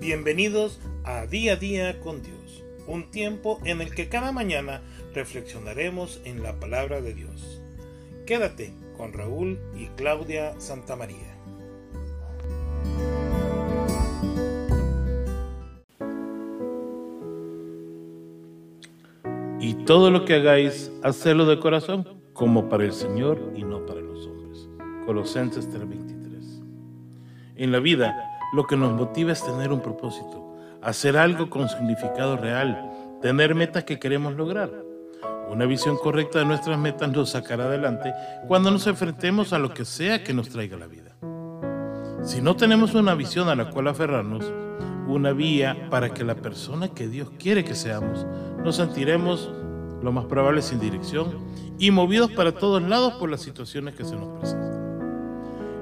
[0.00, 4.80] Bienvenidos a Día a Día con Dios, un tiempo en el que cada mañana
[5.14, 7.60] reflexionaremos en la palabra de Dios.
[8.26, 11.36] Quédate con Raúl y Claudia Santamaría.
[19.60, 24.00] Y todo lo que hagáis, hacedlo de corazón, como para el Señor y no para
[24.00, 24.66] los hombres.
[25.04, 26.62] Colosenses 3:23.
[27.56, 32.36] En la vida, lo que nos motiva es tener un propósito, hacer algo con significado
[32.36, 32.90] real,
[33.22, 34.70] tener metas que queremos lograr.
[35.50, 38.12] Una visión correcta de nuestras metas nos sacará adelante
[38.46, 41.16] cuando nos enfrentemos a lo que sea que nos traiga la vida.
[42.22, 44.52] Si no tenemos una visión a la cual aferrarnos,
[45.06, 48.26] una vía para que la persona que Dios quiere que seamos,
[48.62, 49.50] nos sentiremos
[50.02, 51.38] lo más probable sin dirección
[51.78, 54.79] y movidos para todos lados por las situaciones que se nos presentan.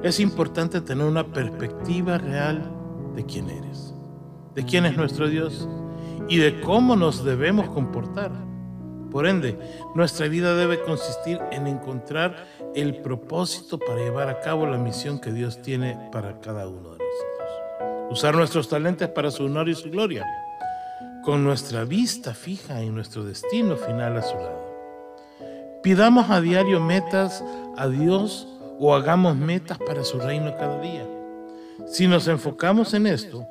[0.02, 2.70] Es importante tener una perspectiva real
[3.16, 3.92] de quién eres,
[4.54, 5.68] de quién es nuestro Dios
[6.28, 8.30] y de cómo nos debemos comportar.
[9.10, 9.58] Por ende,
[9.96, 12.36] nuestra vida debe consistir en encontrar
[12.76, 16.98] el propósito para llevar a cabo la misión que Dios tiene para cada uno de
[16.98, 18.10] nosotros.
[18.10, 20.24] Usar nuestros talentos para su honor y su gloria,
[21.24, 24.68] con nuestra vista fija en nuestro destino final a su lado.
[25.82, 27.42] Pidamos a diario metas
[27.76, 28.46] a Dios
[28.78, 31.06] o hagamos metas para su reino cada día.
[31.86, 33.46] Si nos enfocamos en esto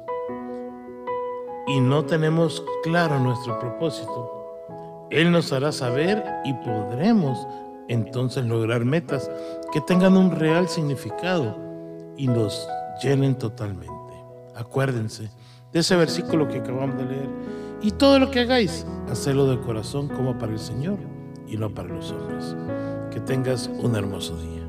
[1.67, 7.45] y no tenemos claro nuestro propósito, Él nos hará saber y podremos
[7.87, 9.29] entonces lograr metas
[9.71, 11.55] que tengan un real significado
[12.17, 12.67] y nos
[13.01, 13.93] llenen totalmente.
[14.55, 15.29] Acuérdense
[15.71, 17.29] de ese versículo que acabamos de leer.
[17.81, 20.97] Y todo lo que hagáis, hacedlo de corazón como para el Señor
[21.47, 22.55] y no para los hombres.
[23.11, 24.66] Que tengas un hermoso día.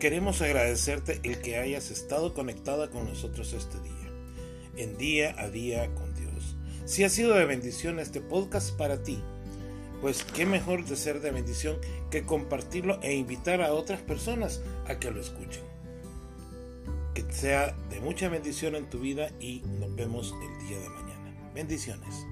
[0.00, 4.10] Queremos agradecerte el que hayas estado conectada con nosotros este día,
[4.76, 6.56] en día a día con Dios.
[6.86, 9.22] Si ha sido de bendición este podcast para ti,
[10.00, 11.76] pues qué mejor de ser de bendición
[12.10, 15.64] que compartirlo e invitar a otras personas a que lo escuchen.
[17.12, 21.52] Que sea de mucha bendición en tu vida y nos vemos el día de mañana.
[21.54, 22.24] Bendiciones.